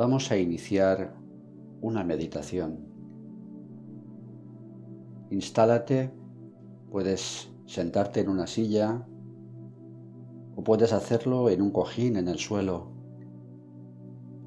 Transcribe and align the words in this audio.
vamos 0.00 0.30
a 0.30 0.38
iniciar 0.38 1.14
una 1.82 2.02
meditación. 2.02 2.78
Instálate, 5.30 6.10
puedes 6.90 7.52
sentarte 7.66 8.20
en 8.20 8.30
una 8.30 8.46
silla 8.46 9.06
o 10.56 10.64
puedes 10.64 10.94
hacerlo 10.94 11.50
en 11.50 11.60
un 11.60 11.70
cojín 11.70 12.16
en 12.16 12.28
el 12.28 12.38
suelo. 12.38 12.92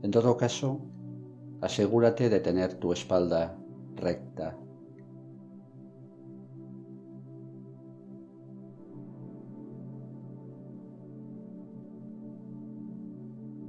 En 0.01 0.09
todo 0.09 0.37
caso, 0.37 0.79
asegúrate 1.61 2.31
de 2.31 2.39
tener 2.39 2.73
tu 2.73 2.91
espalda 2.91 3.55
recta. 3.95 4.57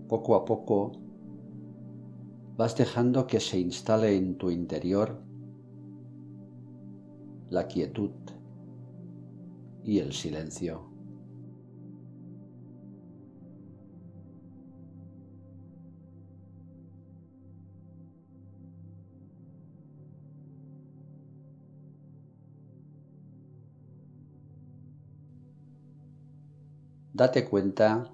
Poco 0.08 0.34
a 0.34 0.46
poco 0.46 1.04
vas 2.56 2.76
dejando 2.76 3.26
que 3.26 3.40
se 3.40 3.58
instale 3.58 4.16
en 4.16 4.38
tu 4.38 4.50
interior 4.50 5.20
la 7.50 7.66
quietud 7.66 8.12
y 9.82 9.98
el 9.98 10.12
silencio. 10.12 10.90
Date 27.12 27.48
cuenta 27.48 28.10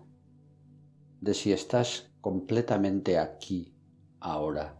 de 1.23 1.33
si 1.33 1.53
estás 1.53 2.12
completamente 2.20 3.19
aquí, 3.19 3.80
ahora. 4.21 4.77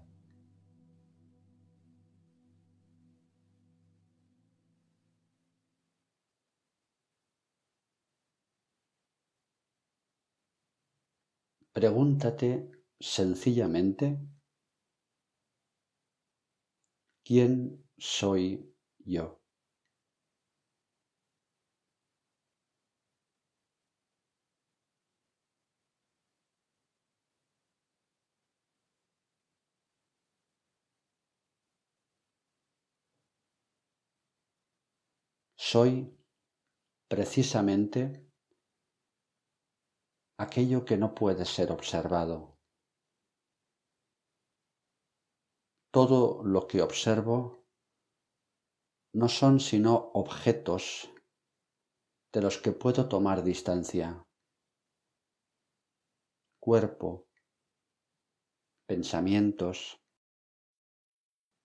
Pregúntate 11.73 12.71
sencillamente, 13.01 14.07
¿quién 17.25 17.83
soy 17.97 18.75
yo? 19.07 19.40
Soy 35.73 36.19
precisamente 37.09 38.29
aquello 40.37 40.85
que 40.85 40.97
no 40.97 41.15
puede 41.15 41.45
ser 41.45 41.71
observado. 41.71 42.59
Todo 45.93 46.43
lo 46.43 46.67
que 46.67 46.83
observo 46.83 47.69
no 49.15 49.29
son 49.29 49.61
sino 49.61 50.11
objetos 50.15 51.09
de 52.33 52.43
los 52.43 52.59
que 52.59 52.73
puedo 52.73 53.09
tomar 53.09 53.45
distancia. 53.45 54.27
Cuerpo, 56.59 57.29
pensamientos, 58.89 60.03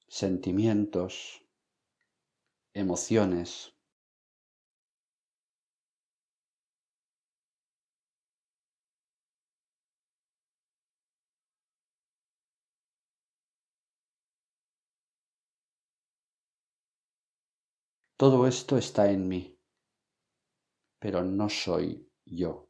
sentimientos, 0.08 1.44
emociones. 2.76 3.75
Todo 18.18 18.46
esto 18.46 18.78
está 18.78 19.10
en 19.10 19.26
mí, 19.30 19.58
pero 21.00 21.24
no 21.24 21.48
soy 21.50 22.06
yo. 22.26 22.68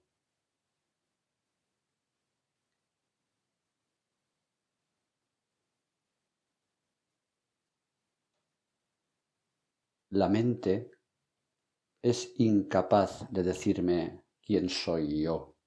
La 10.22 10.30
mente 10.30 10.74
es 12.02 12.20
incapaz 12.38 13.28
de 13.30 13.44
decirme 13.44 14.24
quién 14.42 14.70
soy 14.70 15.24
yo. 15.24 15.58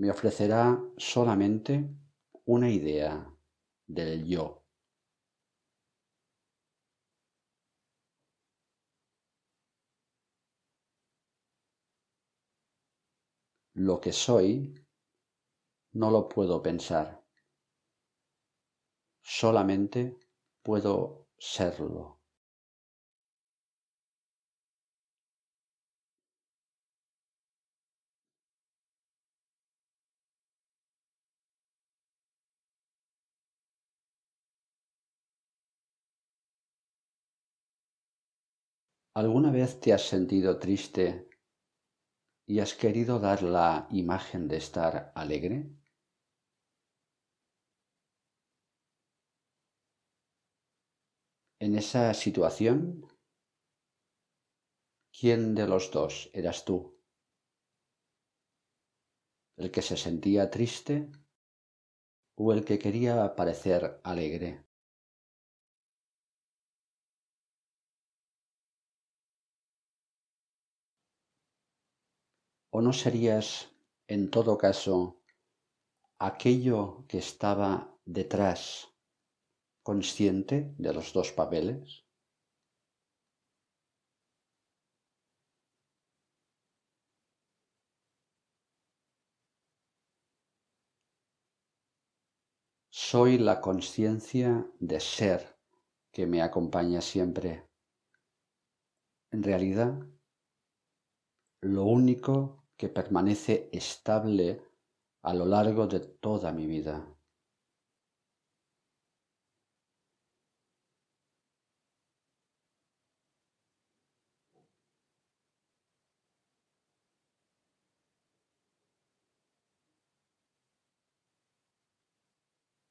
Me 0.00 0.10
ofrecerá 0.10 0.78
solamente 0.98 1.88
una 2.44 2.68
idea 2.68 3.26
del 3.86 4.26
yo. 4.26 4.61
Lo 13.86 14.00
que 14.00 14.12
soy 14.12 14.52
no 15.94 16.10
lo 16.10 16.28
puedo 16.28 16.62
pensar, 16.62 17.24
solamente 19.24 20.16
puedo 20.62 21.26
serlo. 21.36 22.20
¿Alguna 39.14 39.50
vez 39.50 39.80
te 39.80 39.94
has 39.94 40.02
sentido 40.02 40.58
triste 40.58 41.26
y 42.52 42.60
has 42.60 42.74
querido 42.74 43.18
dar 43.18 43.42
la 43.42 43.86
imagen 43.90 44.46
de 44.46 44.58
estar 44.58 45.10
alegre? 45.14 45.70
En 51.60 51.74
esa 51.76 52.12
situación, 52.12 53.08
¿quién 55.18 55.54
de 55.54 55.66
los 55.66 55.90
dos 55.90 56.28
eras 56.34 56.66
tú? 56.66 56.78
¿El 59.56 59.70
que 59.70 59.80
se 59.80 59.96
sentía 59.96 60.50
triste 60.50 61.10
o 62.36 62.52
el 62.52 62.66
que 62.66 62.78
quería 62.78 63.34
parecer 63.34 63.98
alegre? 64.04 64.71
¿O 72.76 72.78
no 72.86 72.92
serías, 73.02 73.46
en 74.14 74.22
todo 74.34 74.52
caso, 74.64 74.96
aquello 76.30 76.80
que 77.08 77.18
estaba 77.26 77.70
detrás, 78.18 78.60
consciente 79.88 80.56
de 80.84 80.90
los 80.96 81.12
dos 81.12 81.28
papeles? 81.32 81.84
Soy 92.90 93.38
la 93.38 93.60
conciencia 93.60 94.66
de 94.78 94.98
ser 95.00 95.58
que 96.10 96.26
me 96.26 96.40
acompaña 96.42 97.00
siempre. 97.00 97.68
En 99.30 99.42
realidad, 99.42 99.98
lo 101.60 101.84
único 101.84 102.61
que 102.76 102.88
permanece 102.88 103.68
estable 103.72 104.62
a 105.22 105.34
lo 105.34 105.46
largo 105.46 105.86
de 105.86 106.00
toda 106.00 106.52
mi 106.52 106.66
vida. 106.66 107.06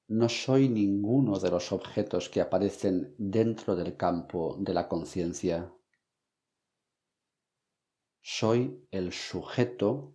No 0.10 0.30
soy 0.30 0.69
ninguno 0.69 1.39
de 1.39 1.50
los 1.50 1.72
objetos 1.72 2.30
que 2.30 2.39
aparecen 2.39 3.16
dentro 3.18 3.75
del 3.75 3.98
campo 3.98 4.56
de 4.60 4.75
la 4.75 4.88
conciencia 4.88 5.74
soy 8.21 8.88
el 8.91 9.13
sujeto, 9.13 10.13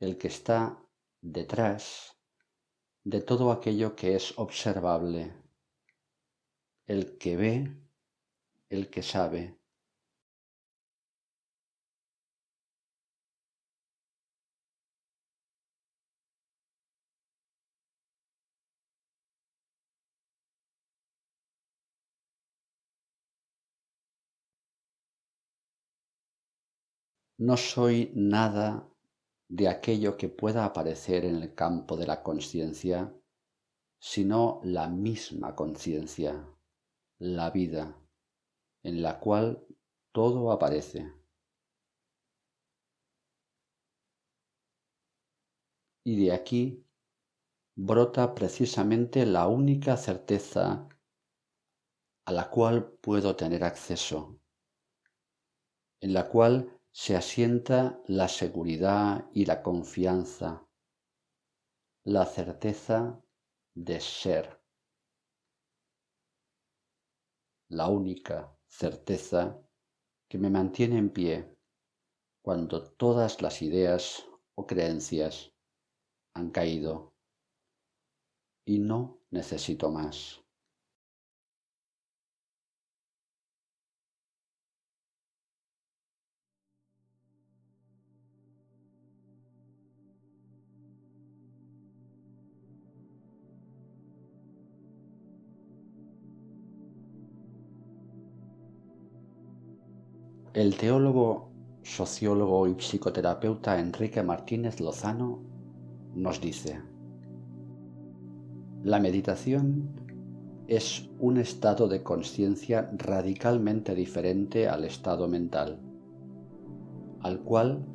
el 0.00 0.18
que 0.18 0.28
está 0.28 0.82
detrás 1.20 2.16
de 3.04 3.20
todo 3.20 3.52
aquello 3.52 3.94
que 3.94 4.16
es 4.16 4.36
observable, 4.36 5.32
el 6.86 7.18
que 7.18 7.36
ve, 7.36 7.76
el 8.68 8.90
que 8.90 9.02
sabe. 9.02 9.59
No 27.40 27.56
soy 27.56 28.12
nada 28.14 28.86
de 29.48 29.66
aquello 29.68 30.18
que 30.18 30.28
pueda 30.28 30.66
aparecer 30.66 31.24
en 31.24 31.36
el 31.36 31.54
campo 31.54 31.96
de 31.96 32.06
la 32.06 32.22
conciencia, 32.22 33.14
sino 33.98 34.60
la 34.62 34.88
misma 34.88 35.56
conciencia, 35.56 36.46
la 37.18 37.50
vida, 37.50 37.98
en 38.82 39.00
la 39.00 39.18
cual 39.20 39.66
todo 40.12 40.52
aparece. 40.52 41.10
Y 46.04 46.22
de 46.22 46.32
aquí 46.34 46.84
brota 47.74 48.34
precisamente 48.34 49.24
la 49.24 49.48
única 49.48 49.96
certeza 49.96 50.86
a 52.26 52.32
la 52.32 52.50
cual 52.50 52.98
puedo 53.00 53.34
tener 53.34 53.64
acceso, 53.64 54.38
en 56.02 56.12
la 56.12 56.28
cual 56.28 56.79
se 56.92 57.16
asienta 57.16 58.02
la 58.06 58.28
seguridad 58.28 59.30
y 59.32 59.44
la 59.44 59.62
confianza, 59.62 60.66
la 62.04 62.26
certeza 62.26 63.22
de 63.74 64.00
ser, 64.00 64.60
la 67.68 67.88
única 67.88 68.56
certeza 68.66 69.62
que 70.28 70.38
me 70.38 70.50
mantiene 70.50 70.98
en 70.98 71.10
pie 71.10 71.56
cuando 72.42 72.90
todas 72.92 73.40
las 73.42 73.62
ideas 73.62 74.26
o 74.56 74.66
creencias 74.66 75.52
han 76.34 76.50
caído 76.50 77.14
y 78.64 78.78
no 78.78 79.20
necesito 79.30 79.90
más. 79.90 80.42
El 100.52 100.76
teólogo, 100.76 101.52
sociólogo 101.84 102.66
y 102.66 102.74
psicoterapeuta 102.74 103.78
Enrique 103.78 104.20
Martínez 104.24 104.80
Lozano 104.80 105.38
nos 106.16 106.40
dice, 106.40 106.80
la 108.82 108.98
meditación 108.98 109.90
es 110.66 111.08
un 111.20 111.36
estado 111.36 111.86
de 111.86 112.02
conciencia 112.02 112.90
radicalmente 112.98 113.94
diferente 113.94 114.68
al 114.68 114.84
estado 114.84 115.28
mental, 115.28 115.78
al 117.20 117.38
cual 117.42 117.86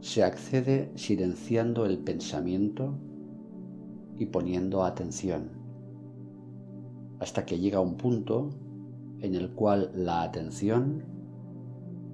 se 0.00 0.22
accede 0.22 0.92
silenciando 0.96 1.86
el 1.86 1.96
pensamiento 1.96 2.92
y 4.18 4.26
poniendo 4.26 4.84
atención, 4.84 5.48
hasta 7.20 7.46
que 7.46 7.58
llega 7.58 7.80
un 7.80 7.96
punto 7.96 8.50
en 9.20 9.34
el 9.34 9.48
cual 9.52 9.90
la 9.94 10.20
atención 10.20 11.15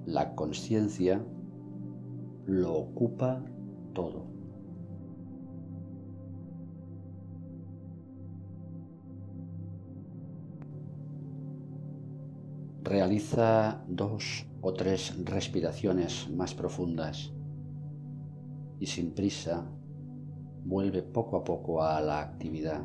la 0.05 0.35
conciencia 0.35 1.23
lo 2.45 2.73
ocupa 2.73 3.43
todo. 3.93 4.25
Realiza 12.83 13.83
dos 13.87 14.45
o 14.61 14.73
tres 14.73 15.15
respiraciones 15.23 16.29
más 16.29 16.53
profundas 16.53 17.33
y 18.79 18.85
sin 18.85 19.13
prisa 19.13 19.65
vuelve 20.65 21.01
poco 21.01 21.37
a 21.37 21.43
poco 21.43 21.81
a 21.81 22.01
la 22.01 22.19
actividad. 22.19 22.81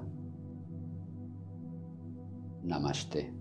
Namaste. 2.63 3.38